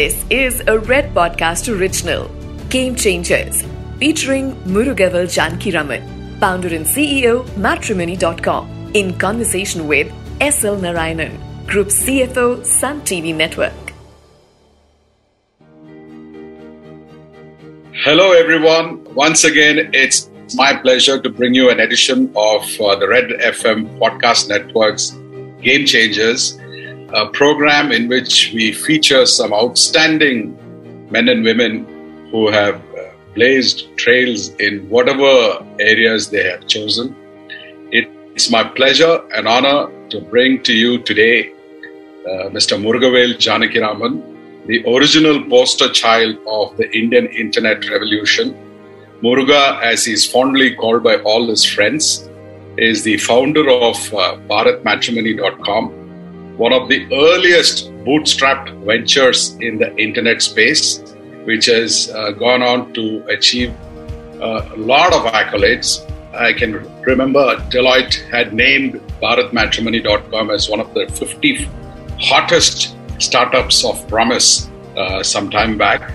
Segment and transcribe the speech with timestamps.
[0.00, 2.30] This is a Red Podcast original,
[2.70, 3.64] Game Changers,
[3.98, 10.10] featuring Murugavel Janakiraman, founder and CEO, Matrimony.com, in conversation with
[10.40, 10.78] S.L.
[10.78, 11.36] Narayanan,
[11.66, 13.92] Group CFO, Sun TV Network.
[17.92, 19.04] Hello, everyone.
[19.12, 23.98] Once again, it's my pleasure to bring you an edition of uh, the Red FM
[23.98, 25.10] Podcast Network's
[25.60, 26.58] Game Changers,
[27.14, 30.56] a program in which we feature some outstanding
[31.10, 37.16] men and women who have uh, blazed trails in whatever areas they have chosen.
[37.92, 41.52] It's my pleasure and honor to bring to you today
[42.26, 42.80] uh, Mr.
[42.80, 48.54] Murugavel Janakiraman, the original poster child of the Indian internet revolution.
[49.22, 52.30] Muruga, as he's fondly called by all his friends,
[52.78, 55.99] is the founder of uh, BharatMatrimony.com,
[56.60, 60.98] one of the earliest bootstrapped ventures in the internet space,
[61.44, 63.74] which has uh, gone on to achieve
[64.42, 66.04] uh, a lot of accolades.
[66.34, 71.66] I can remember Deloitte had named BharatMatrimony.com as one of the 50
[72.20, 74.68] hottest startups of promise
[74.98, 76.12] uh, some time back.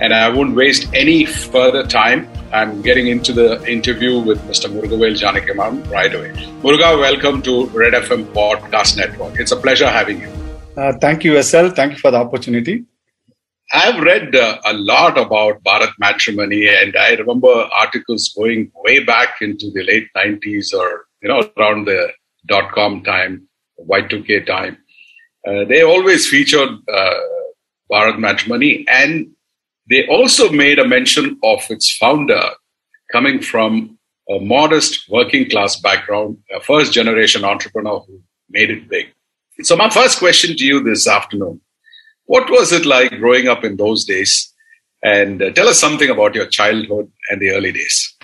[0.00, 2.28] And I won't waste any further time.
[2.52, 4.70] I'm getting into the interview with Mr.
[4.70, 6.30] Murugavel Janakiraman right away.
[6.62, 9.40] Muruga, welcome to Red FM Podcast Network.
[9.40, 10.28] It's a pleasure having you.
[10.76, 11.68] Uh, thank you, SL.
[11.68, 12.84] Thank you for the opportunity.
[13.72, 19.36] I've read uh, a lot about Bharat matrimony, and I remember articles going way back
[19.40, 22.12] into the late 90s or you know around the
[22.46, 23.48] dot com time,
[23.80, 24.78] Y2K time.
[25.46, 27.20] Uh, they always featured uh,
[27.90, 29.26] Bharat Matrimony, and
[29.88, 32.50] they also made a mention of its founder
[33.12, 33.98] coming from
[34.28, 38.20] a modest working class background, a first generation entrepreneur who
[38.50, 39.06] made it big.
[39.62, 41.60] So, my first question to you this afternoon
[42.24, 44.52] what was it like growing up in those days?
[45.04, 48.16] And uh, tell us something about your childhood and the early days.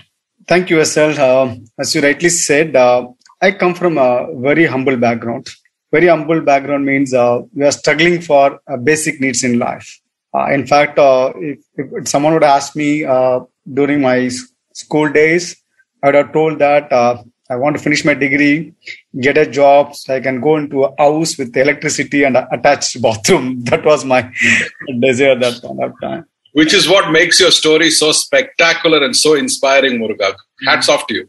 [0.49, 1.15] Thank you, SL.
[1.17, 3.07] Uh, as you rightly said, uh,
[3.41, 5.49] I come from a very humble background
[5.93, 10.01] very humble background means uh, we are struggling for uh, basic needs in life.
[10.35, 13.41] Uh, in fact, uh, if, if, someone would ask me uh,
[13.73, 14.31] during my
[14.73, 15.57] school days,
[16.03, 18.73] I would have told that uh, I want to finish my degree,
[19.21, 23.63] get a job, so I can go into a house with electricity and attached bathroom.
[23.65, 24.33] That was my
[25.01, 26.25] desire at that point of time.
[26.55, 30.35] Which is what makes your story so spectacular and so inspiring, Muruga.
[30.67, 31.29] Hats off to you.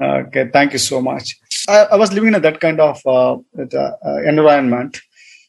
[0.00, 1.36] Okay, thank you so much.
[1.68, 5.00] I, I was living in that kind of uh, uh, environment,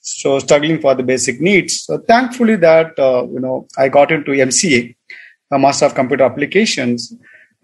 [0.06, 1.82] so struggling for the basic needs.
[1.82, 4.96] So thankfully, that uh, you know, I got into MCA,
[5.52, 7.14] a Master of Computer Applications.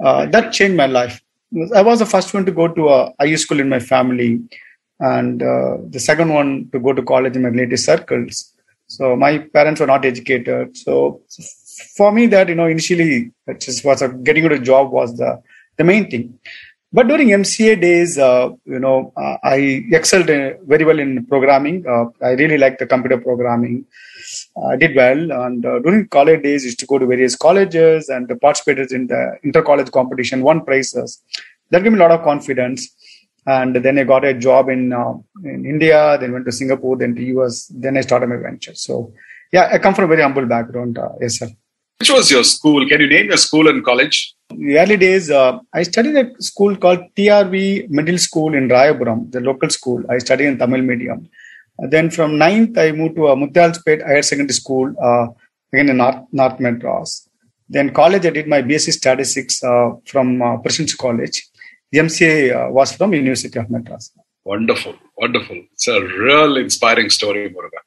[0.04, 1.22] Uh, that changed my life.
[1.76, 4.42] I was the first one to go to a high school in my family,
[5.00, 8.54] and uh, the second one to go to college in my relative circles.
[8.88, 10.76] So my parents were not educated.
[10.76, 11.22] So
[11.96, 15.42] for me, that you know, initially, just was a, getting a job was the
[15.78, 16.40] the main thing.
[16.94, 21.86] But during MCA days, uh, you know, uh, I excelled very well in programming.
[21.88, 23.86] Uh, I really liked the computer programming.
[24.72, 25.32] I did well.
[25.32, 29.08] And uh, during college days, I used to go to various colleges and participated in
[29.08, 31.22] the inter-college competition, won prizes.
[31.70, 32.90] That gave me a lot of confidence.
[33.46, 35.14] And then I got a job in uh,
[35.46, 37.72] in India, then went to Singapore, then to US.
[37.74, 38.76] Then I started my venture.
[38.76, 39.14] So,
[39.52, 40.98] yeah, I come from a very humble background.
[40.98, 41.50] Uh, yes, sir.
[42.00, 42.88] Which was your school?
[42.88, 44.36] Can you name your school and college?
[44.58, 49.32] The early days, uh, I studied at a school called TRV Middle School in Rayapuram,
[49.32, 50.04] the local school.
[50.10, 51.30] I studied in Tamil medium.
[51.82, 55.28] Uh, then from ninth, I moved to a uh, Mutyalspet Higher Secondary School, uh,
[55.74, 57.28] again in North, North Madras.
[57.70, 61.48] Then college, I did my BSc Statistics uh, from uh, Presidency College.
[61.92, 64.12] The MCA uh, was from University of Madras.
[64.44, 65.62] Wonderful, wonderful.
[65.74, 67.80] It's a real inspiring story, Muruga.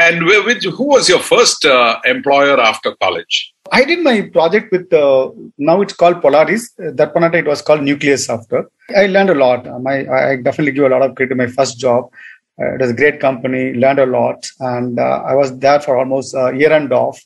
[0.00, 3.52] And who was your first uh, employer after college?
[3.70, 6.72] I did my project with, uh, now it's called Polaris.
[6.78, 8.64] That point it was called Nucleus Software.
[8.96, 9.66] I learned a lot.
[9.82, 12.10] My, I definitely give a lot of credit to my first job.
[12.58, 14.46] Uh, it was a great company, learned a lot.
[14.60, 17.20] And uh, I was there for almost a year and a half.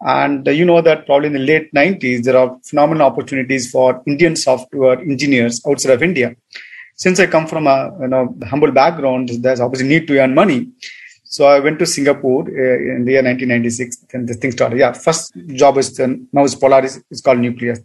[0.00, 4.34] And you know that probably in the late 90s, there are phenomenal opportunities for Indian
[4.34, 6.34] software engineers outside of India.
[6.96, 10.68] Since I come from a you know humble background, there's obviously need to earn money.
[11.24, 13.96] So I went to Singapore uh, in the year 1996.
[14.12, 14.78] Then the thing started.
[14.78, 17.00] Yeah, first job is then, now is Polaris.
[17.10, 17.80] It's called Nucleus.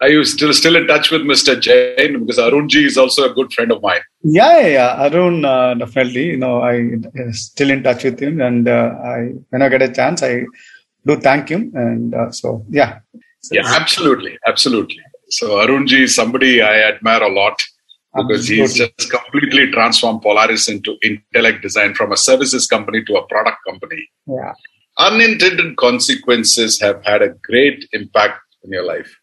[0.00, 1.60] Are you still still in touch with Mr.
[1.60, 2.18] Jain?
[2.20, 4.00] Because Arunji is also a good friend of mine.
[4.22, 5.06] Yeah, yeah, yeah.
[5.06, 6.26] Arun uh, definitely.
[6.30, 9.82] You know, I uh, still in touch with him, and uh, I when I get
[9.82, 10.42] a chance, I
[11.06, 11.72] do thank him.
[11.74, 12.98] And uh, so, yeah.
[13.50, 15.00] Yeah, absolutely, absolutely.
[15.30, 17.62] So Arunji is somebody I admire a lot
[18.14, 23.26] because he's just completely transformed Polaris into intellect design from a services company to a
[23.26, 24.08] product company.
[24.26, 24.52] Yeah.
[24.98, 29.18] unintended consequences have had a great impact in your life.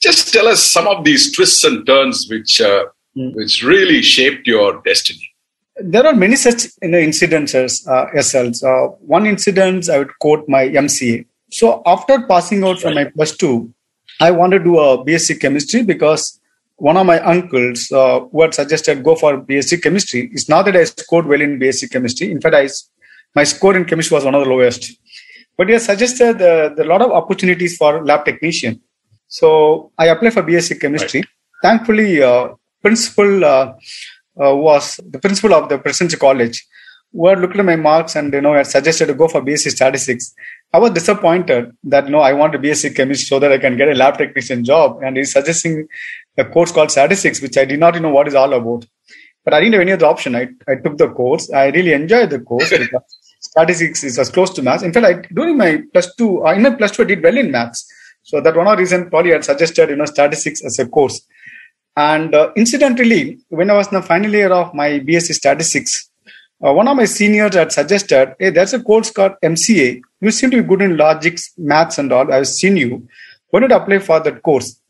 [0.00, 2.84] Just tell us some of these twists and turns which uh,
[3.16, 3.34] mm.
[3.34, 5.30] which really shaped your destiny.
[5.76, 8.62] There are many such you know, incidences, uh, SLs.
[8.62, 11.26] Uh, one incident I would quote my MCA.
[11.50, 13.72] So after passing out from my plus two,
[14.20, 16.40] I wanted to do a BSc chemistry because
[16.76, 20.30] one of my uncles uh, who had suggested go for BSc chemistry.
[20.32, 22.30] It's not that I scored well in BSc chemistry.
[22.30, 22.68] In fact, I,
[23.34, 24.92] my score in chemistry was one of the lowest.
[25.56, 28.80] But he has suggested uh, a lot of opportunities for lab technician.
[29.28, 31.20] So I applied for BSc chemistry.
[31.20, 31.28] Right.
[31.62, 32.48] Thankfully, uh,
[32.82, 33.74] principal uh,
[34.40, 36.66] uh, was the principal of the Presidency College
[37.12, 39.70] who had looked at my marks and you know had suggested to go for BSc
[39.70, 40.34] statistics.
[40.72, 43.88] I was disappointed that no, I want a BSc chemistry so that I can get
[43.88, 45.00] a lab technician job.
[45.02, 45.86] And he's suggesting
[46.36, 48.86] a course called statistics, which I did not know what is all about.
[49.44, 50.34] But I didn't have any other option.
[50.34, 51.50] I, I took the course.
[51.50, 53.02] I really enjoyed the course because
[53.40, 54.82] statistics is as close to maths.
[54.82, 57.50] In fact, I, during my plus two, in my plus two, I did well in
[57.50, 57.86] maths.
[58.22, 61.26] So that one of the reason probably had suggested, you know, statistics as a course.
[61.96, 66.10] And uh, incidentally, when I was in the final year of my BSc statistics,
[66.64, 70.00] uh, one of my seniors had suggested, hey, there's a course called MCA.
[70.20, 72.32] You seem to be good in logics, maths and all.
[72.32, 73.06] I've seen you.
[73.50, 74.80] Why don't you apply for that course?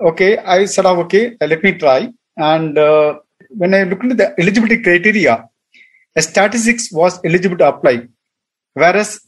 [0.00, 2.12] Okay, I said, okay, let me try.
[2.36, 3.18] And uh,
[3.50, 5.48] when I looked at the eligibility criteria,
[6.16, 8.06] statistics was eligible to apply,
[8.74, 9.20] whereas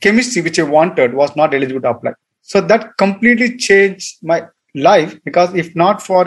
[0.00, 2.12] chemistry, which I wanted, was not eligible to apply.
[2.42, 6.26] So that completely changed my life because if not for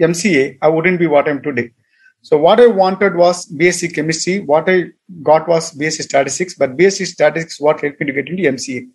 [0.00, 1.72] MCA, I wouldn't be what I'm today.
[2.22, 4.38] So what I wanted was BSc chemistry.
[4.40, 4.84] What I
[5.22, 8.86] got was BSc statistics, but BSc statistics what helped me to get into MCA.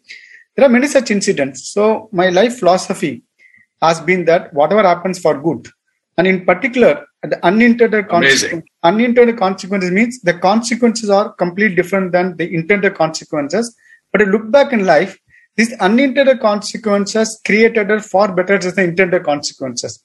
[0.56, 1.68] There are many such incidents.
[1.68, 3.24] So my life philosophy
[3.82, 5.68] has been that whatever happens for good,
[6.18, 8.64] and in particular, the unintended consequences.
[8.84, 13.76] Unintended consequences means the consequences are completely different than the intended consequences.
[14.12, 15.20] But you look back in life,
[15.56, 20.04] these unintended consequences created are far better than the intended consequences.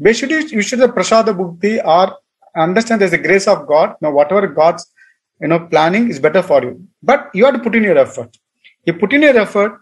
[0.00, 2.16] Basically, you should the prasada bhukti or
[2.56, 3.94] understand there's a grace of God.
[4.00, 4.90] Now, whatever God's
[5.40, 8.36] you know planning is better for you, but you have to put in your effort.
[8.86, 9.80] You put in your effort,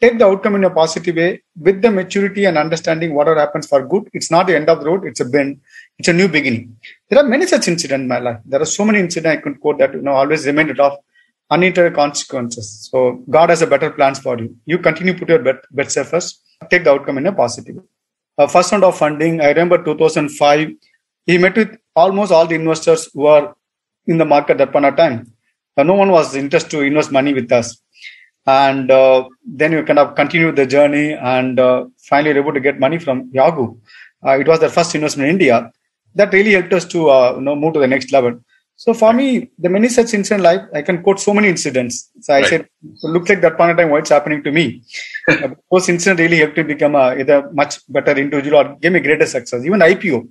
[0.00, 3.86] take the outcome in a positive way with the maturity and understanding whatever happens for
[3.86, 4.08] good.
[4.12, 5.04] It's not the end of the road.
[5.04, 5.60] It's a bend.
[5.98, 6.76] It's a new beginning.
[7.08, 8.40] There are many such incidents in my life.
[8.44, 10.98] There are so many incidents I could quote that you know always reminded of
[11.50, 12.88] unintended consequences.
[12.90, 14.56] So God has a better plans for you.
[14.66, 16.40] You continue put your best efforts.
[16.70, 17.82] Take the outcome in a positive way.
[18.36, 20.70] Uh, first round of funding, I remember 2005.
[21.26, 23.54] He met with almost all the investors who are
[24.06, 25.32] in the market at that point of time.
[25.76, 27.80] Uh, no one was interested to invest money with us.
[28.46, 32.60] And uh, then you kind of continue the journey and uh, finally were able to
[32.60, 33.76] get money from Yahoo.
[34.24, 35.70] Uh, it was their first investment in India.
[36.14, 38.40] That really helped us to uh, you know, move to the next level.
[38.76, 42.10] So for me, the many such incidents in life, I can quote so many incidents.
[42.20, 42.48] So I right.
[42.48, 44.82] said, so look like that point of time, what's happening to me.
[45.70, 49.26] Those incidents really helped me become a, either much better individual or gave me greater
[49.26, 49.64] success.
[49.64, 50.28] Even IPO,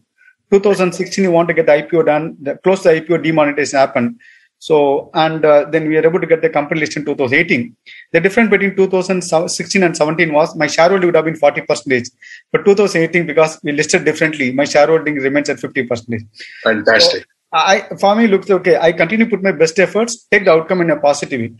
[0.51, 4.19] 2016, you want to get the IPO done, the, close to the IPO demonetization happened.
[4.67, 7.75] So, and uh, then we were able to get the company list in 2018.
[8.13, 12.07] The difference between 2016 and 17 was my shareholding would have been 40 percent,
[12.49, 16.23] but 2018 because we listed differently, my shareholding remains at 50 percent.
[16.63, 17.23] Fantastic.
[17.23, 18.77] So I, for me, looks okay.
[18.77, 21.51] I continue to put my best efforts, take the outcome in a positive way.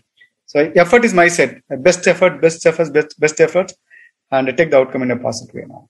[0.46, 1.62] So effort is my set.
[1.90, 3.74] Best effort, best efforts, best, best effort,
[4.32, 5.90] and I take the outcome in a positive way now.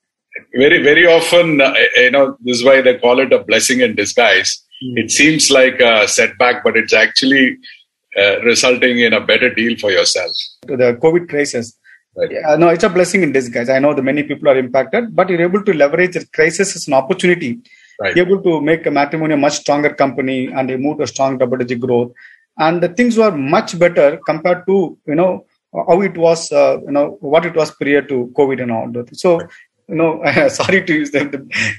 [0.52, 3.94] Very, very often, uh, you know, this is why they call it a blessing in
[3.94, 4.63] disguise.
[4.80, 7.58] It seems like a setback, but it's actually
[8.18, 10.32] uh, resulting in a better deal for yourself.
[10.66, 11.76] To The COVID crisis.
[12.16, 12.30] Right.
[12.30, 13.68] Yeah, no, it's a blessing in disguise.
[13.68, 16.86] I know that many people are impacted, but you're able to leverage the crisis as
[16.86, 17.58] an opportunity.
[18.00, 18.14] Right.
[18.14, 21.06] You're able to make a matrimony a much stronger company and you move to a
[21.08, 22.12] strong double-digit growth.
[22.58, 26.92] And the things were much better compared to, you know, how it was, uh, you
[26.92, 29.16] know, what it was prior to COVID and all that.
[29.16, 29.50] So right
[29.88, 31.24] you know, sorry to use the,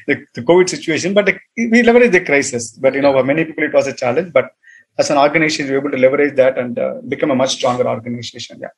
[0.07, 2.71] the, the, COVID situation, but we leverage the crisis.
[2.71, 4.33] But, you know, for many people, it was a challenge.
[4.33, 4.51] But
[4.97, 7.87] as an organization, we were able to leverage that and uh, become a much stronger
[7.87, 8.59] organization.
[8.59, 8.69] Yeah.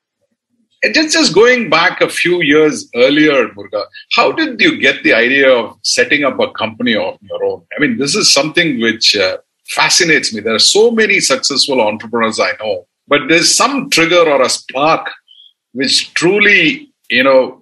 [0.83, 5.13] And just, just going back a few years earlier, Murga, how did you get the
[5.13, 7.65] idea of setting up a company of your own?
[7.75, 9.37] I mean, this is something which uh,
[9.69, 10.41] fascinates me.
[10.41, 15.09] There are so many successful entrepreneurs I know, but there's some trigger or a spark
[15.73, 17.61] which truly, you know,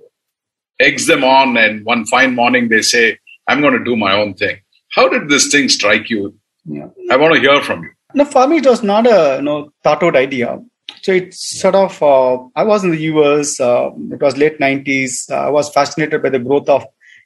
[0.79, 3.17] eggs them on, and one fine morning they say,
[3.47, 4.57] I'm going to do my own thing.
[4.91, 6.37] How did this thing strike you?
[6.65, 6.87] Yeah.
[7.11, 7.89] I want to hear from you.
[8.13, 10.59] No, for me, it was not a you know, thought out idea.
[11.01, 15.29] So it's sort of, uh, I was in the US, uh, it was late 90s.
[15.29, 16.85] Uh, I was fascinated by the growth of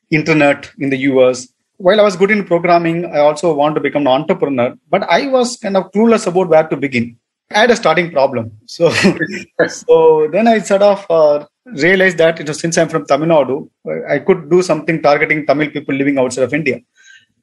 [0.10, 1.48] internet in the US.
[1.78, 5.28] While I was good in programming, I also wanted to become an entrepreneur, but I
[5.28, 7.16] was kind of clueless about where to begin.
[7.52, 8.52] I had a starting problem.
[8.66, 8.90] So,
[9.68, 13.70] so then I sort of uh, realized that you know, since I'm from Tamil Nadu,
[14.10, 16.80] I could do something targeting Tamil people living outside of India.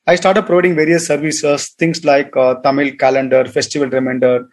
[0.07, 4.49] I started providing various services, things like uh, Tamil calendar, festival reminder,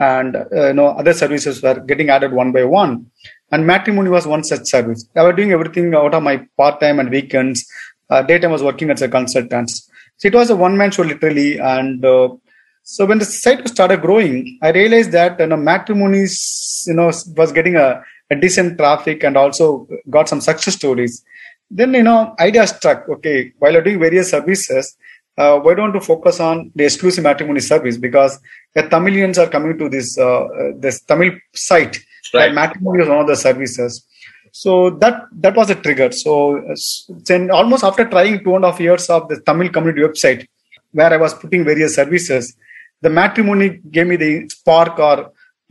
[0.00, 3.06] and uh, you know other services were getting added one by one.
[3.52, 5.08] And matrimony was one such service.
[5.14, 7.64] I was doing everything out of my part time and weekends.
[8.10, 9.70] Uh, daytime was working as a consultant.
[10.16, 12.28] So it was a one man show literally, and uh,
[12.82, 17.06] so when the site started growing, I realized that you know matrimonies you know
[17.36, 18.02] was getting a
[18.34, 21.24] decent traffic and also got some success stories.
[21.70, 23.08] Then you know idea struck.
[23.08, 24.96] Okay while you're doing various services
[25.38, 27.98] uh, why don't you focus on the exclusive matrimony service?
[27.98, 28.38] Because
[28.74, 31.98] the tamilians are coming to this uh, uh this tamil site.
[32.34, 32.52] Right.
[32.52, 34.04] matrimony is one of the services.
[34.52, 36.10] So that that was a trigger.
[36.10, 36.60] So
[37.28, 40.46] then almost after trying two and a half years of the tamil community website
[40.92, 42.44] where i was putting various services
[43.04, 45.16] the matrimony gave me the spark or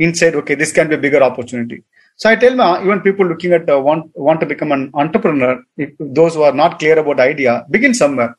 [0.06, 1.84] insight okay this can be a bigger opportunity
[2.18, 5.62] so I tell my even people looking at uh, want want to become an entrepreneur,
[5.78, 8.38] if those who are not clear about the idea, begin somewhere.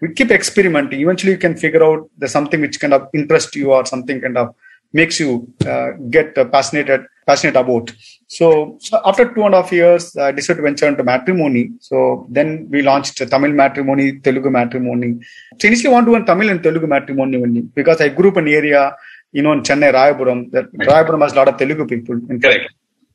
[0.00, 1.00] We keep experimenting.
[1.00, 4.38] Eventually, you can figure out there's something which kind of interests you or something kind
[4.38, 4.54] of
[4.92, 7.92] makes you uh, get uh, passionate passionate about.
[8.28, 11.70] So, so, after two and a half years, I decided to venture into matrimony.
[11.80, 15.18] So then we launched Tamil matrimony, Telugu matrimony.
[15.58, 18.36] So initially, I want to do Tamil and Telugu matrimony only because I grew up
[18.36, 18.94] in an area,
[19.32, 20.52] you know, in Chennai, Rayapuram.
[20.52, 22.14] That Rayapuram has a lot of Telugu people.
[22.30, 22.70] In Correct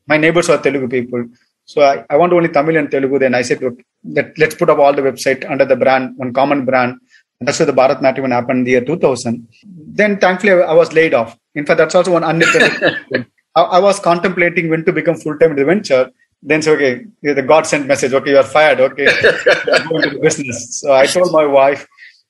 [0.06, 1.24] my neighbors are Telugu people.
[1.64, 3.18] So I, I want only Tamil and Telugu.
[3.18, 6.32] Then I said, look, let, let's put up all the website under the brand, one
[6.32, 6.98] common brand.
[7.38, 9.46] And that's where the Bharat Matrimony happened in the year 2000.
[9.64, 11.36] Then thankfully I, was laid off.
[11.54, 12.96] In fact, that's also one unnecessary.
[13.56, 16.10] I, I, was contemplating when to become full-time in the venture.
[16.42, 18.12] Then say, okay, the God sent message.
[18.12, 18.80] Okay, you are fired.
[18.80, 19.06] Okay,
[19.88, 20.80] go into the business.
[20.80, 21.86] So I told my wife,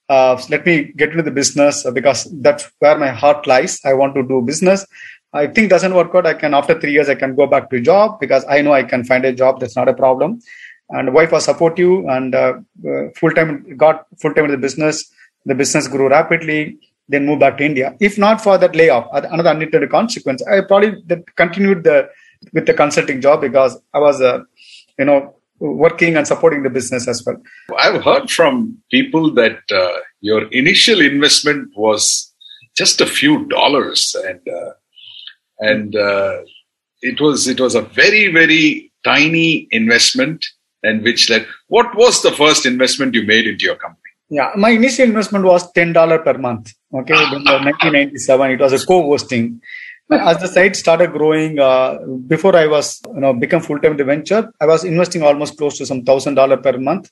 [0.08, 3.80] uh, let me get into the business because that's where my heart lies.
[3.84, 4.86] I want to do business.
[5.36, 7.80] I think doesn't work out, I can after three years I can go back to
[7.80, 9.60] job because I know I can find a job.
[9.60, 10.40] That's not a problem.
[10.90, 12.54] And wife was supportive and uh,
[12.88, 15.10] uh, full time got full time in the business.
[15.44, 16.78] The business grew rapidly.
[17.08, 17.94] Then moved back to India.
[18.00, 21.04] If not for that layoff, another unintended consequence, I probably
[21.36, 22.08] continued the
[22.52, 24.40] with the consulting job because I was, uh,
[24.98, 27.40] you know, working and supporting the business as well.
[27.78, 32.34] I've heard from people that uh, your initial investment was
[32.76, 34.72] just a few dollars and uh,
[35.58, 36.38] and uh,
[37.02, 40.44] it was it was a very very tiny investment
[40.82, 44.02] and which led what was the first investment you made into your company?
[44.28, 49.60] Yeah my initial investment was $10 per month okay in 1997 it was a co-hosting.
[50.08, 54.52] As the site started growing uh, before i was you know become full-time in venture
[54.60, 57.10] i was investing almost close to some thousand dollar per month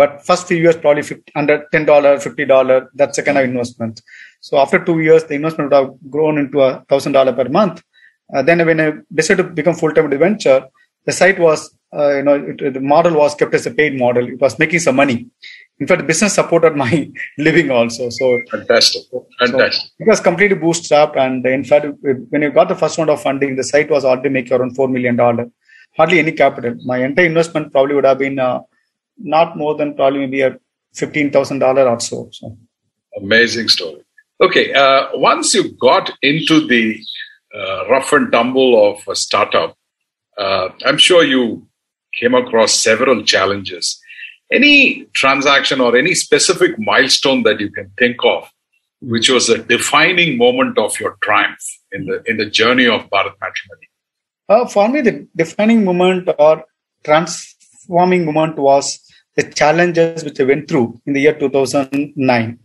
[0.00, 4.00] but first few years probably 50, under $10 $50 that's the kind of investment
[4.42, 7.80] so after two years, the investment would have grown into a thousand dollar per month.
[8.34, 10.64] Uh, then when I decided to become full-time venture,
[11.06, 11.60] the site was,
[11.96, 14.26] uh, you know, it, the model was kept as a paid model.
[14.26, 15.28] It was making some money.
[15.78, 17.08] In fact, the business supported my
[17.38, 18.10] living also.
[18.10, 19.02] So fantastic,
[19.38, 19.80] fantastic.
[19.80, 21.86] So it was completely bootstrapped, and in fact,
[22.30, 24.88] when you got the first round of funding, the site was already making around four
[24.88, 25.46] million dollar.
[25.96, 26.74] Hardly any capital.
[26.84, 28.60] My entire investment probably would have been uh,
[29.18, 30.58] not more than probably maybe a
[30.94, 32.28] fifteen thousand dollar or so.
[32.32, 32.56] So
[33.16, 34.02] amazing story.
[34.40, 36.98] Okay, uh, once you got into the
[37.54, 39.76] uh, rough and tumble of a startup,
[40.38, 41.66] uh, I'm sure you
[42.18, 44.00] came across several challenges.
[44.50, 48.50] Any transaction or any specific milestone that you can think of,
[49.00, 53.34] which was a defining moment of your triumph in the in the journey of Bharat
[53.40, 53.88] Matrimony?
[54.48, 56.64] Uh, for me, the defining moment or
[57.82, 59.00] transforming moment was
[59.36, 62.58] the challenges which I went through in the year 2009.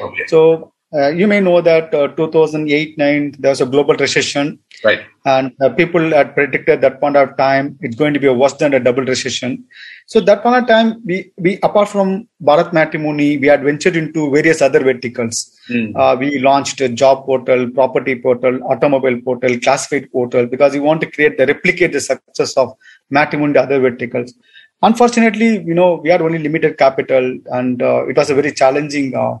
[0.00, 0.26] Okay.
[0.28, 5.00] So uh, you may know that uh, 2008-9 there was a global recession, right?
[5.24, 8.52] And uh, people had predicted that point of time it's going to be a worse
[8.54, 9.64] than a double recession.
[10.06, 14.30] So that point of time, we we apart from Bharat Matrimony, we had ventured into
[14.30, 15.50] various other verticals.
[15.70, 16.18] Mm.
[16.18, 21.10] we launched a job portal, property portal, automobile portal, classified portal because we want to
[21.10, 22.74] create the replicate the success of
[23.08, 24.34] matrimony other verticals
[24.82, 29.14] unfortunately you know we had only limited capital and uh, it was a very challenging
[29.14, 29.36] uh,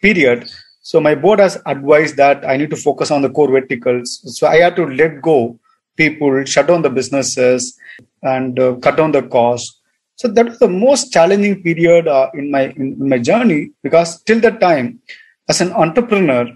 [0.00, 0.48] period
[0.86, 4.22] so my board has advised that I need to focus on the core verticals.
[4.38, 5.58] So I had to let go
[5.96, 7.76] people, shut down the businesses,
[8.22, 9.80] and uh, cut down the cost.
[10.14, 14.22] So that was the most challenging period uh, in my in, in my journey because
[14.22, 15.00] till that time,
[15.48, 16.46] as an entrepreneur,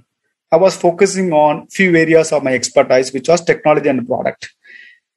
[0.52, 4.54] I was focusing on few areas of my expertise, which was technology and product.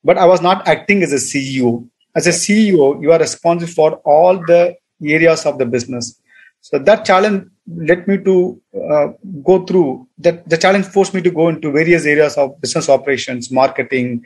[0.04, 1.88] But I was not acting as a CEO.
[2.16, 6.20] As a CEO, you are responsible for all the areas of the business
[6.64, 9.08] So that challenge led me to uh,
[9.44, 10.48] go through that.
[10.50, 14.24] The challenge forced me to go into various areas of business operations, marketing,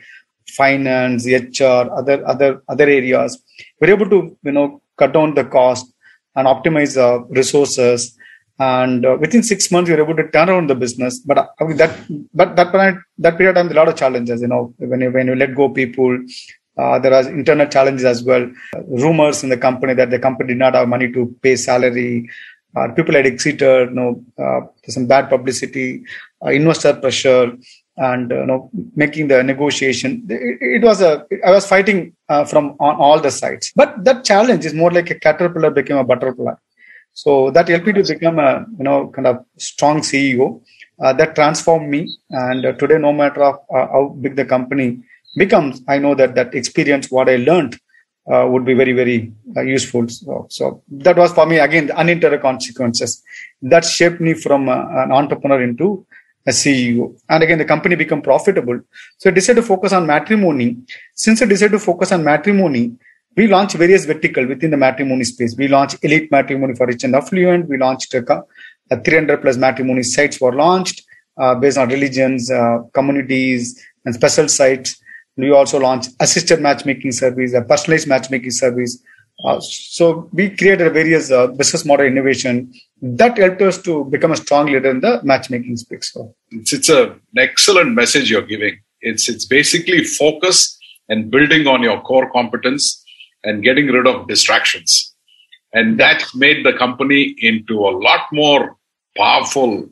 [0.56, 3.42] finance, HR, other other other areas.
[3.80, 5.92] We're able to you know cut down the cost
[6.36, 8.16] and optimize uh, resources.
[8.60, 11.18] And uh, within six months, we were able to turn around the business.
[11.18, 11.92] But uh, that,
[12.32, 14.42] but that period, that period time, a lot of challenges.
[14.42, 16.16] You know, when you when you let go people,
[16.78, 18.44] uh, there are internal challenges as well.
[18.74, 22.28] Uh, rumors in the company that the company did not have money to pay salary.
[22.76, 23.88] Uh, people had exited.
[23.90, 26.04] You know, uh, some bad publicity,
[26.42, 27.52] investor pressure,
[27.96, 30.24] and you know, making the negotiation.
[30.28, 31.26] It, it was a.
[31.44, 32.14] I was fighting
[32.46, 33.72] from on all the sides.
[33.74, 36.54] But that challenge is more like a caterpillar became a butterfly.
[37.12, 40.62] So that helped me to become a you know kind of strong CEO.
[41.00, 42.08] Uh, that transformed me.
[42.30, 45.00] And uh, today, no matter of, uh, how big the company
[45.38, 47.78] becomes, I know that that experience, what I learned,
[48.26, 49.32] would be very very
[49.64, 50.06] useful.
[50.08, 53.22] So, so, that was for me again unintended consequences
[53.62, 56.06] that shaped me from an entrepreneur into
[56.46, 57.14] a CEO.
[57.28, 58.80] And again, the company became profitable.
[59.18, 60.78] So I decided to focus on matrimony.
[61.14, 62.96] Since I decided to focus on matrimony,
[63.36, 65.54] we launched various vertical within the matrimony space.
[65.56, 67.68] We launched elite matrimony for rich and affluent.
[67.68, 68.42] We launched uh,
[68.90, 71.02] 300 plus matrimony sites were launched
[71.38, 75.00] uh, based on religions, uh, communities, and special sites.
[75.38, 79.02] We also launched assisted matchmaking service, a personalized matchmaking service.
[79.44, 84.36] Uh, so we created various uh, business model innovation that helped us to become a
[84.36, 86.10] strong leader in the matchmaking space.
[86.12, 88.78] So it's, it's a, an excellent message you're giving.
[89.00, 90.76] It's it's basically focus
[91.08, 93.00] and building on your core competence
[93.44, 95.14] and getting rid of distractions.
[95.72, 98.76] And that made the company into a lot more
[99.16, 99.88] powerful,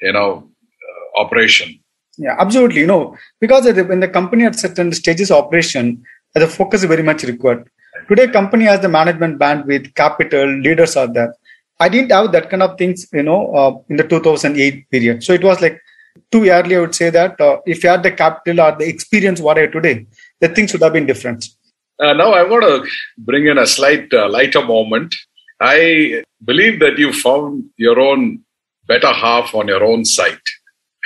[0.00, 1.78] you know, uh, operation.
[2.18, 2.80] Yeah, absolutely.
[2.80, 6.02] You know, because when the company at certain stages of operation,
[6.34, 7.68] the focus is very much required.
[8.08, 11.34] Today, company has the management bandwidth, capital, leaders are there.
[11.78, 15.24] I didn't have that kind of things, you know, uh, in the 2008 period.
[15.24, 15.80] So it was like
[16.30, 16.76] too early.
[16.76, 19.62] I would say that uh, if you had the capital or the experience what I
[19.62, 20.06] have today,
[20.40, 21.46] the things would have been different.
[21.98, 25.14] Uh, now, I want to bring in a slight uh, lighter moment.
[25.60, 28.40] I believe that you found your own
[28.86, 30.48] better half on your own site.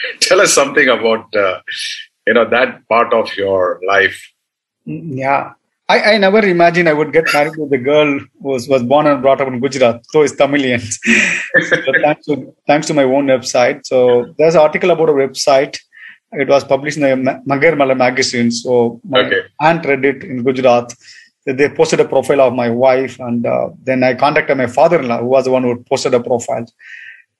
[0.20, 1.60] Tell us something about uh,
[2.26, 4.18] you know that part of your life.
[4.84, 5.52] Yeah,
[5.88, 9.06] I, I never imagined I would get married with a girl who was, was born
[9.06, 10.80] and brought up in Gujarat, so is Tamilian.
[11.68, 13.86] so thanks to thanks to my own website.
[13.86, 15.78] So there's an article about a website
[16.32, 18.50] it was published in the Mangayar Malar magazine.
[18.50, 19.42] So my okay.
[19.60, 20.94] aunt read it in Gujarat.
[21.44, 25.26] They posted a profile of my wife, and uh, then I contacted my father-in-law, who
[25.26, 26.66] was the one who posted the profile.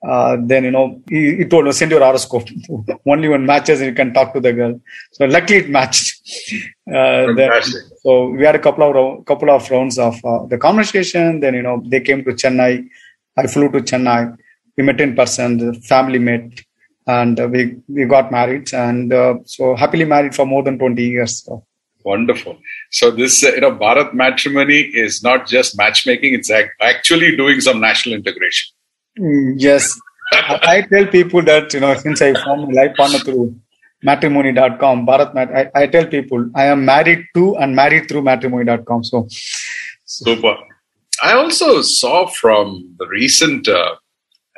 [0.06, 2.48] Uh, then you know he, he, told me send your horoscope.
[3.06, 4.80] Only when matches you can talk to the girl.
[5.12, 6.16] So luckily it matched.
[6.90, 7.52] Uh, then,
[8.02, 11.38] so we had a couple of couple of rounds of uh, the conversation.
[11.38, 12.84] Then you know they came to Chennai.
[13.36, 14.36] I flew to Chennai.
[14.76, 15.58] We met in person.
[15.58, 16.50] The family met
[17.06, 21.02] and uh, we we got married and uh, so happily married for more than 20
[21.02, 21.64] years so.
[22.04, 22.58] wonderful
[22.90, 26.50] so this uh, you know bharat matrimony is not just matchmaking it's
[26.90, 28.68] actually doing some national integration
[29.56, 29.98] yes.
[30.32, 33.56] I, tell people that you know since i found my life partner through
[34.02, 39.26] matrimony.com bharat I, I tell people i am married to and married through matrimony.com so,
[40.04, 40.24] so.
[40.24, 40.56] Super.
[41.22, 43.96] I also saw from the recent uh,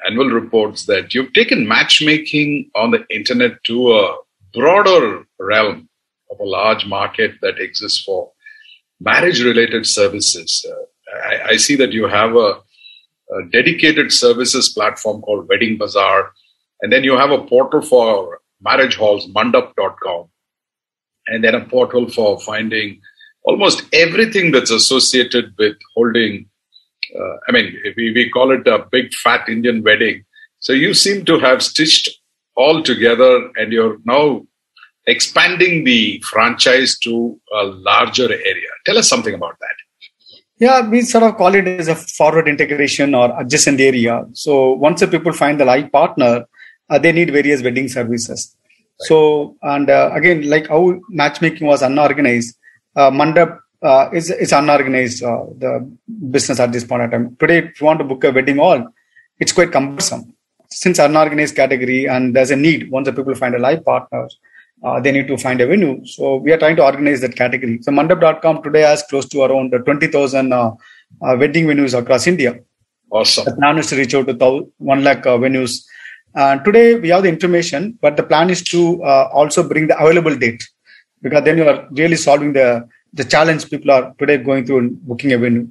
[0.06, 4.16] annual reports that you've taken matchmaking on the internet to a
[4.54, 5.88] broader realm
[6.30, 8.30] of a large market that exists for
[9.00, 10.64] marriage related services.
[10.68, 12.60] Uh, I, I, see that you have a,
[13.38, 16.32] a, dedicated services platform called Wedding Bazaar,
[16.80, 20.28] and then you have a portal for marriage halls, mandap.com,
[21.28, 23.00] and then a portal for finding
[23.44, 26.48] almost everything that's associated with holding
[27.14, 30.24] uh, I mean, we, we call it a big fat Indian wedding.
[30.60, 32.08] So you seem to have stitched
[32.56, 34.42] all together and you're now
[35.06, 38.68] expanding the franchise to a larger area.
[38.86, 39.74] Tell us something about that.
[40.62, 44.24] Yeah, we sort of call it as a forward integration or adjacent area.
[44.32, 46.46] So once the people find the life partner,
[46.88, 48.54] uh, they need various wedding services.
[48.54, 49.06] Right.
[49.08, 52.56] So, and uh, again, like how matchmaking was unorganized,
[52.94, 55.72] uh, Mandap uh, it's, it's unorganized uh, the
[56.30, 57.36] business at this point in time.
[57.40, 58.86] Today, if you want to book a wedding hall,
[59.40, 60.32] it's quite cumbersome.
[60.70, 64.28] Since unorganized category and there's a need, once the people find a life partner,
[64.82, 66.04] uh, they need to find a venue.
[66.04, 67.80] So we are trying to organize that category.
[67.82, 70.70] So Mandap.com today has close to around 20,000 uh,
[71.22, 72.58] uh, wedding venues across India.
[73.10, 73.44] Awesome.
[73.44, 75.84] The plan is to reach out to 1 lakh uh, venues.
[76.34, 80.34] And today we have the information, but the plan is to also bring the available
[80.34, 80.66] date
[81.20, 84.94] because then you are really solving the the challenge people are today going through in
[85.02, 85.68] booking a venue.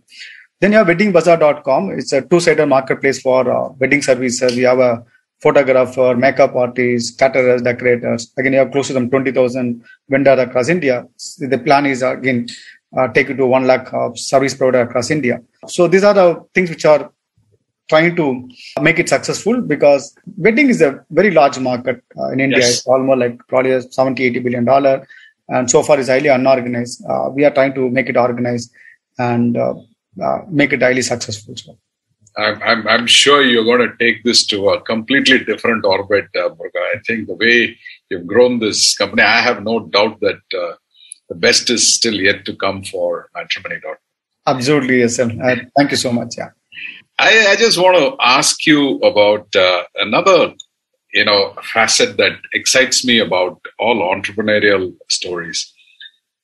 [0.59, 1.91] Then you have weddingbazaar.com.
[1.91, 4.55] It's a two-sided marketplace for uh, wedding services.
[4.55, 5.03] We have a
[5.41, 8.31] photographer, makeup artists, caterers, decorators.
[8.37, 11.05] Again, you have close to them 20,000 vendors across India.
[11.39, 12.47] The plan is again
[12.97, 15.41] uh, take it to one lakh of service provider across India.
[15.67, 17.11] So these are the things which are
[17.89, 18.49] trying to
[18.81, 22.59] make it successful because wedding is a very large market uh, in India.
[22.59, 22.79] Yes.
[22.79, 25.07] It's almost like probably 70, 80 billion dollar.
[25.49, 27.03] And so far is highly unorganized.
[27.09, 28.71] Uh, we are trying to make it organized
[29.17, 29.73] and uh,
[30.23, 31.55] uh, make it highly successful.
[31.57, 31.77] So.
[32.37, 36.49] I'm, I'm, I'm, sure you're going to take this to a completely different orbit, uh,
[36.49, 37.77] I think the way
[38.09, 40.75] you've grown this company, I have no doubt that uh,
[41.29, 43.95] the best is still yet to come for matrimony.com.
[44.47, 45.29] Absolutely, yes, sir.
[45.43, 46.35] Uh, thank you so much.
[46.37, 46.49] Yeah.
[47.19, 50.53] I, I just want to ask you about uh, another,
[51.13, 55.71] you know, facet that excites me about all entrepreneurial stories.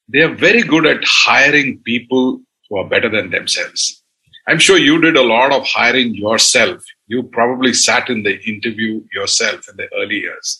[0.07, 4.03] They are very good at hiring people who are better than themselves.
[4.47, 6.83] I'm sure you did a lot of hiring yourself.
[7.07, 10.59] You probably sat in the interview yourself in the early years.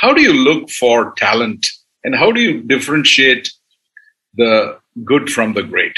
[0.00, 1.66] How do you look for talent
[2.04, 3.50] and how do you differentiate
[4.34, 5.96] the good from the great?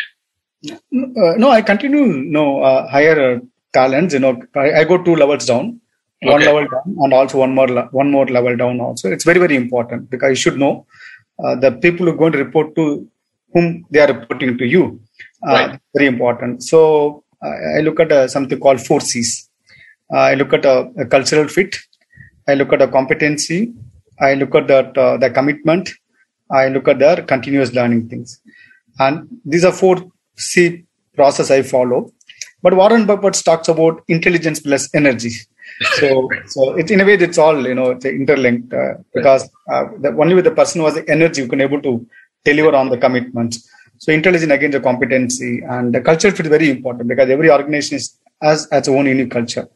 [0.70, 3.40] Uh, no, I continue no uh, hire uh,
[3.72, 4.14] talents.
[4.14, 5.80] You know, I, I, go two levels down,
[6.22, 8.80] one level down, and also one more one more level down.
[8.80, 10.86] Also, it's very very important because you should know
[11.42, 13.08] uh, the people who are going to report to
[13.52, 15.00] whom they are reporting to you.
[15.46, 15.80] Uh, right.
[15.94, 16.62] Very important.
[16.62, 19.48] So I look at uh, something called four C's.
[20.12, 21.76] I look at a, a, cultural fit.
[22.48, 23.72] I look at a competency.
[24.20, 25.90] I look at that the commitment.
[26.50, 28.40] I look at their continuous learning things.
[28.98, 29.96] And these are four
[30.36, 30.84] C
[31.14, 32.12] process I follow.
[32.62, 35.32] But Warren Buffett talks about intelligence plus energy.
[35.98, 39.84] So, so it, in a way, it's all you know, it's interlinked uh, because uh,
[39.98, 42.06] the, only with the person who has the energy, you can able to
[42.44, 43.68] deliver on the commitments.
[43.98, 47.96] So, intelligence again, the competency and the culture fit is very important because every organization
[47.96, 49.68] is has its own unique culture,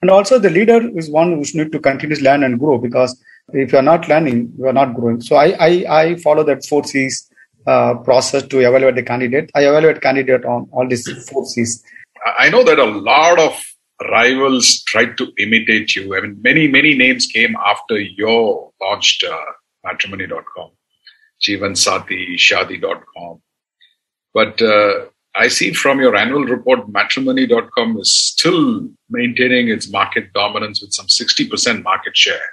[0.00, 3.20] and also the leader is one who need to continuously learn and grow because
[3.52, 5.20] if you are not learning, you are not growing.
[5.20, 7.28] So, I I, I follow that four C's
[7.66, 9.50] uh, process to evaluate the candidate.
[9.54, 11.82] I evaluate candidate on all these four C's.
[12.38, 13.60] I know that a lot of
[14.10, 16.16] rivals tried to imitate you.
[16.16, 19.38] I mean, many, many names came after your launched uh,
[19.84, 20.70] matrimony.com,
[21.42, 23.42] Jeevan Shadi.com.
[24.34, 30.80] But uh, I see from your annual report, matrimony.com is still maintaining its market dominance
[30.80, 32.48] with some 60% market share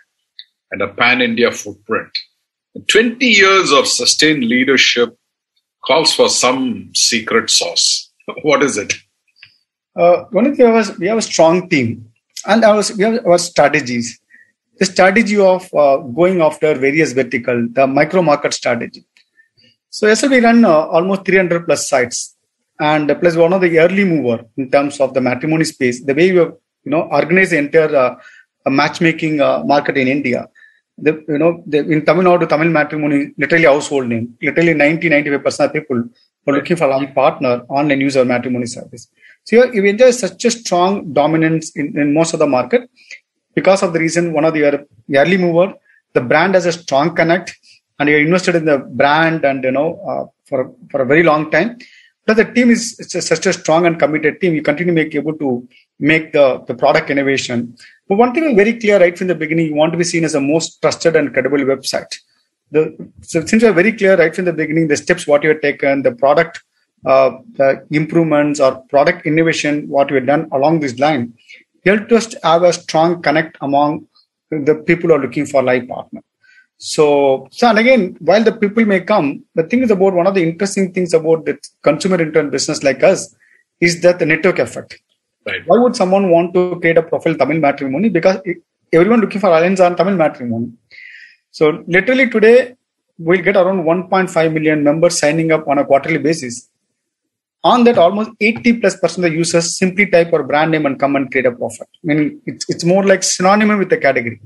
[0.71, 2.11] and a pan India footprint.
[2.87, 5.17] 20 years of sustained leadership
[5.85, 8.11] calls for some secret sauce.
[8.43, 8.93] what is it?
[9.97, 12.09] Uh, one of the we have a strong team,
[12.45, 14.19] and our, we have our strategies.
[14.79, 19.05] The strategy of uh, going after various vertical, the micro market strategy.
[19.89, 22.35] So yes, we run uh, almost 300 plus sites,
[22.79, 26.03] and plus one of the early mover in terms of the matrimony space.
[26.03, 26.53] The way we have,
[26.85, 28.15] you know organize the entire uh,
[28.67, 30.47] matchmaking uh, market in India
[31.01, 34.35] the, you know, the, in Tamil Nadu, Tamil matrimony, literally household name.
[34.41, 36.03] Literally 90, 95% of people
[36.47, 39.09] are looking for a partner, online user matrimony service.
[39.43, 42.89] So you enjoy such a strong dominance in, in most of the market
[43.59, 44.63] because of the reason one of the
[45.21, 45.67] early mover,
[46.13, 47.57] the brand has a strong connect
[47.97, 51.51] and you're invested in the brand and, you know, uh, for, for a very long
[51.55, 51.77] time.
[52.25, 52.83] But the team is
[53.31, 54.53] such a strong and committed team.
[54.53, 55.67] You continue to make able to
[55.99, 57.75] make the, the product innovation
[58.09, 60.25] but one thing is very clear right from the beginning, you want to be seen
[60.25, 62.17] as a most trusted and credible website.
[62.71, 65.61] The, so since you're very clear right from the beginning, the steps what you have
[65.61, 66.63] taken, the product
[67.05, 71.33] uh, the improvements or product innovation, what we have done along this line,
[71.85, 74.07] helped us to have a strong connect among
[74.49, 76.21] the people who are looking for life partner.
[76.77, 80.33] So, so and again, while the people may come, the thing is about one of
[80.33, 83.35] the interesting things about the consumer internet business like us
[83.81, 85.01] is that the network effect.
[85.45, 85.61] Right.
[85.65, 88.09] Why would someone want to create a profile Tamil matrimony?
[88.09, 88.37] Because
[88.93, 90.71] everyone looking for alliance on Tamil matrimony.
[91.51, 92.75] So literally today,
[93.17, 96.69] we'll get around 1.5 million members signing up on a quarterly basis.
[97.63, 100.97] On that, almost 80 plus percent of the users simply type our brand name and
[100.97, 101.89] come and create a profile.
[102.03, 104.39] Meaning it's, it's more like synonym with the category.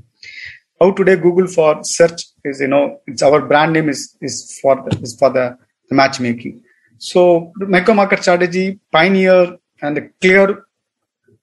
[0.80, 4.76] How today Google for search is, you know, it's our brand name is, is for
[4.76, 5.56] the, is for the,
[5.88, 6.62] the matchmaking.
[6.98, 10.64] So micro market strategy, pioneer and the clear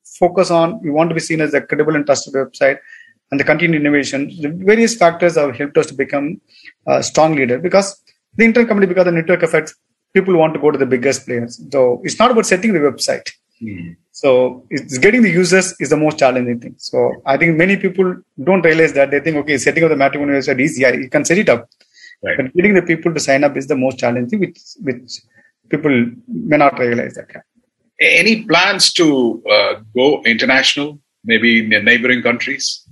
[0.03, 2.79] focus on, we want to be seen as a credible and trusted website
[3.31, 4.29] and the continued innovation.
[4.41, 6.41] The various factors have helped us to become
[6.85, 8.01] a strong leader because
[8.35, 9.75] the internet company, because the network effects,
[10.13, 11.61] people want to go to the biggest players.
[11.71, 13.31] So it's not about setting the website.
[13.61, 13.95] Mm.
[14.11, 16.75] So it's getting the users is the most challenging thing.
[16.77, 20.33] So I think many people don't realize that they think, okay, setting up the matrimony
[20.33, 20.81] website is easy.
[21.03, 21.69] You can set it up.
[22.23, 22.37] Right.
[22.37, 25.21] But getting the people to sign up is the most challenging, which which
[25.69, 27.43] people may not realize that.
[27.99, 32.87] Any plans to uh, go international, maybe in the neighboring countries?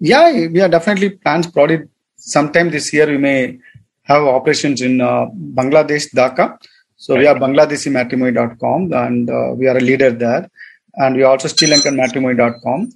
[0.00, 1.46] Yeah, we are definitely plans.
[1.46, 1.82] Probably
[2.16, 3.58] sometime this year we may
[4.04, 5.26] have operations in uh,
[5.58, 6.58] Bangladesh, Dhaka.
[6.96, 10.48] So we are BangladeshiMatrimony.com and uh, we are a leader there.
[10.94, 12.90] And we are also Sri Lankan Matrimony.com.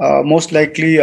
[0.00, 0.98] Uh, most likely,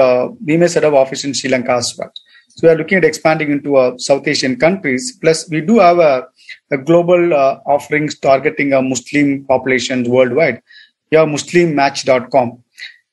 [0.45, 2.12] we may set up office in Sri Lanka as well.
[2.60, 5.17] So we are looking at expanding into uh, South Asian countries.
[5.22, 6.28] Plus, we do have a,
[6.72, 10.62] a global uh, offerings targeting a Muslim populations worldwide.
[11.10, 12.62] We have MuslimMatch.com.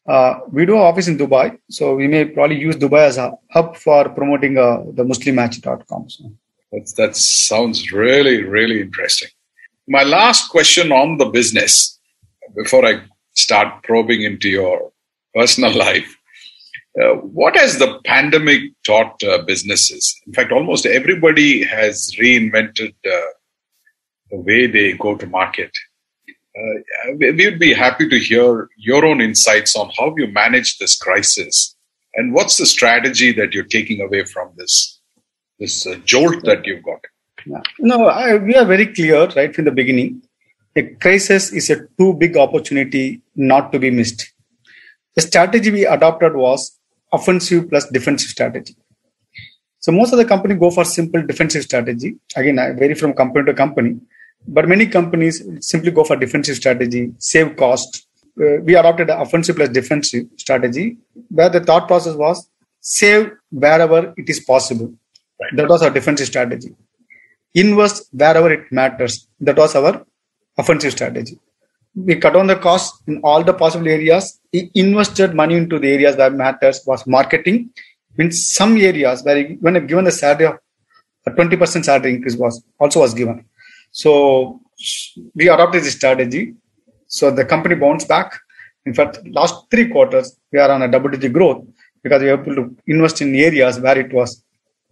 [0.08, 3.76] Uh, we do office in Dubai, so we may probably use Dubai as a hub
[3.76, 6.10] for promoting uh, the MuslimMatch.com.
[6.10, 6.32] So.
[6.72, 9.28] That's, that sounds really, really interesting.
[9.88, 11.98] My last question on the business
[12.54, 13.02] before I
[13.34, 14.92] start probing into your
[15.34, 16.16] personal life.
[17.00, 20.18] Uh, what has the pandemic taught uh, businesses?
[20.26, 23.20] In fact, almost everybody has reinvented uh,
[24.30, 25.70] the way they go to market.
[26.56, 30.96] Uh, we would be happy to hear your own insights on how you manage this
[30.96, 31.76] crisis
[32.14, 35.00] and what's the strategy that you're taking away from this
[35.58, 37.00] this uh, jolt that you've got.
[37.46, 37.62] Yeah.
[37.78, 40.22] No, I, we are very clear right from the beginning.
[40.74, 44.32] A crisis is a too big opportunity not to be missed.
[45.14, 46.78] The strategy we adopted was
[47.12, 48.76] offensive plus defensive strategy.
[49.78, 52.16] So most of the company go for simple defensive strategy.
[52.34, 54.00] Again, I vary from company to company,
[54.48, 58.06] but many companies simply go for defensive strategy, save cost.
[58.40, 62.48] Uh, we adopted an offensive plus defensive strategy, where the thought process was
[62.86, 64.92] save wherever it is possible.
[65.40, 65.56] Right.
[65.56, 66.74] That was our defensive strategy.
[67.54, 69.26] Invest wherever it matters.
[69.40, 70.04] That was our
[70.56, 71.38] offensive strategy.
[71.94, 74.38] We cut down the cost in all the possible areas.
[74.52, 77.70] We invested money into the areas that matters was marketing.
[78.18, 80.58] In some areas where when given the salary of
[81.26, 83.44] a 20% salary increase was also was given.
[84.02, 84.60] So
[85.34, 86.54] we adopted this strategy.
[87.08, 88.28] So the company bounced back.
[88.84, 91.64] In fact, last three quarters we are on a double digit growth
[92.02, 94.30] because we were able to invest in areas where it was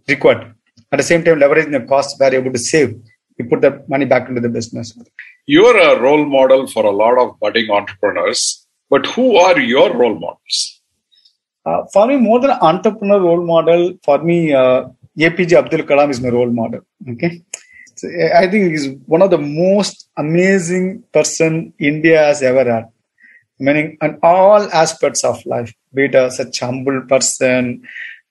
[0.08, 0.54] required.
[0.90, 2.90] At the same time, leveraging the costs, we are able to save.
[3.38, 4.96] We put the money back into the business.
[5.44, 10.18] You're a role model for a lot of budding entrepreneurs, but who are your role
[10.18, 10.80] models?
[11.66, 14.84] Uh, for me, more than entrepreneur role model, for me, uh,
[15.18, 16.80] APJ Abdul Kalam is my role model.
[17.12, 17.42] Okay,
[18.04, 22.88] I think he's one of the most amazing person India has ever had.
[23.58, 27.86] Meaning, on all aspects of life, be it as a, humble person,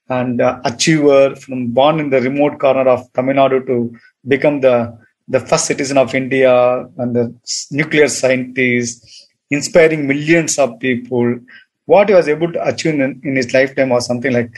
[0.09, 3.95] and uh, achiever from born in the remote corner of Tamil Nadu to
[4.27, 4.97] become the
[5.29, 6.53] the first citizen of India
[6.97, 7.33] and the
[7.71, 11.39] nuclear scientist, inspiring millions of people.
[11.85, 14.51] What he was able to achieve in, in his lifetime was something like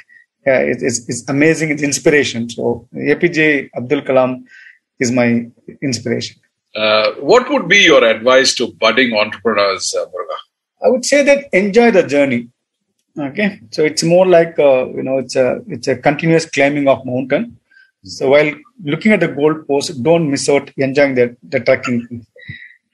[0.45, 1.71] yeah, it, it's, it's amazing.
[1.71, 2.49] It's inspiration.
[2.49, 4.43] So APJ Abdul Kalam
[4.99, 5.47] is my
[5.81, 6.37] inspiration.
[6.75, 10.37] Uh, what would be your advice to budding entrepreneurs, uh, Muruga?
[10.83, 12.49] I would say that enjoy the journey.
[13.17, 13.61] Okay?
[13.71, 17.57] So it's more like uh, you know it's a it's a continuous climbing of mountain.
[18.03, 18.53] So while
[18.83, 22.25] looking at the goal post don't miss out enjoying the, the trekking.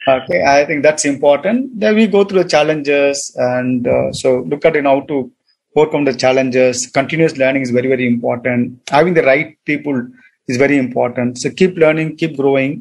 [0.08, 0.44] Okay?
[0.44, 1.80] I think that's important.
[1.80, 5.32] Then we go through the challenges and uh, so look at you know how to
[5.76, 6.86] overcome the challenges.
[6.88, 8.80] Continuous learning is very very important.
[8.90, 10.08] Having the right people
[10.52, 12.74] is very important so keep learning keep growing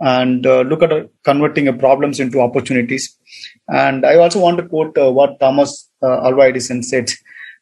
[0.00, 3.16] and uh, look at uh, converting problems into opportunities.
[3.68, 7.10] And I also want to quote uh, what Thomas uh, Alva Edison said.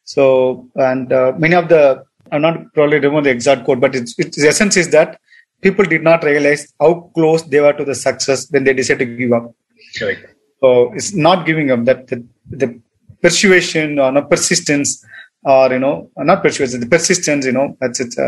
[0.03, 4.17] So, and uh, many of the, I'm not probably remember the exact quote, but its,
[4.19, 5.19] its essence is that
[5.61, 9.15] people did not realize how close they were to the success when they decided to
[9.15, 9.53] give up.
[9.97, 10.35] Correct.
[10.59, 12.79] So it's not giving up that the, the
[13.21, 15.03] persuasion or no persistence
[15.43, 18.27] or, you know, not persuasion, the persistence, you know, that's it's uh,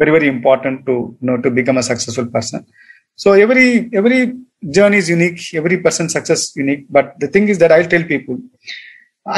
[0.00, 2.60] very, very important to, you know, to become a successful person.
[3.22, 3.66] So every
[4.00, 4.20] every
[4.76, 6.84] journey is unique, every person's success unique.
[6.96, 8.38] But the thing is that I'll tell people,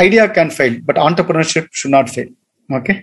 [0.04, 2.28] idea can fail, but entrepreneurship should not fail.
[2.78, 2.96] Okay,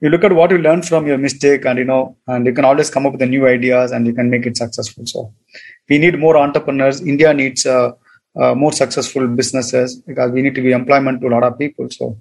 [0.00, 2.66] you look at what you learn from your mistake, and you know, and you can
[2.70, 5.06] always come up with the new ideas, and you can make it successful.
[5.12, 5.32] So
[5.88, 7.00] we need more entrepreneurs.
[7.14, 7.92] India needs uh,
[8.40, 11.88] uh, more successful businesses because we need to give employment to a lot of people.
[12.00, 12.18] So.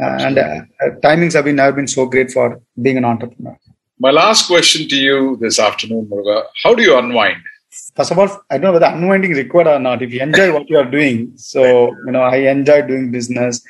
[0.00, 0.60] Uh, and uh,
[1.04, 3.56] timings have been have been so great for being an entrepreneur.
[4.02, 7.36] My last question to you this afternoon, Muruga, how do you unwind?
[7.94, 10.00] First of all, I don't know whether unwinding is required or not.
[10.00, 11.62] If you enjoy what you are doing, so
[12.06, 13.62] you know, I enjoy doing business,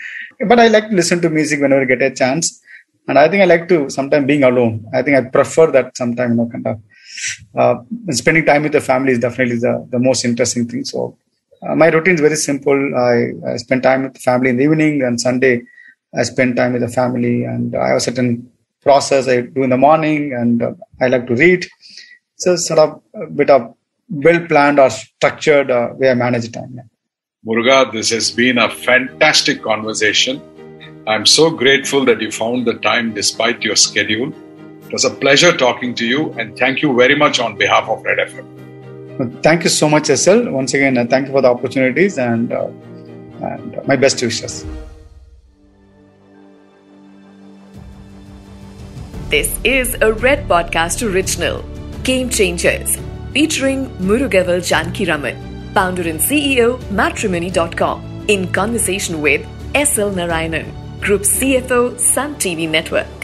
[0.47, 2.63] but I like to listen to music whenever I get a chance.
[3.09, 4.85] And I think I like to sometimes being alone.
[4.95, 6.81] I think I prefer that sometimes, you know, kind of
[7.59, 10.85] uh, spending time with the family is definitely the, the most interesting thing.
[10.85, 11.19] So
[11.69, 12.79] uh, my routine is very simple.
[12.97, 15.63] I, I spend time with the family in the evening and Sunday.
[16.17, 18.50] I spend time with the family and I have certain
[18.83, 21.67] process I do in the morning, and uh, I like to read.
[22.37, 23.75] So sort of a bit of
[24.09, 26.81] well planned or structured uh, way I manage time.
[27.47, 30.43] Muruga, this has been a fantastic conversation.
[31.07, 34.33] I'm so grateful that you found the time despite your schedule.
[34.87, 38.03] It was a pleasure talking to you, and thank you very much on behalf of
[38.03, 39.43] Red FM.
[39.43, 40.51] Thank you so much, SL.
[40.51, 42.67] Once again, uh, thank you for the opportunities and, uh,
[43.43, 44.65] and my best wishes.
[49.31, 51.63] This is a Red Podcast original,
[52.03, 52.97] Game Changers,
[53.33, 62.35] featuring Murugavel Janakiraman, founder and CEO, Matrimony.com, in conversation with SL Narayanan, Group CFO, Sun
[62.41, 63.20] TV Network.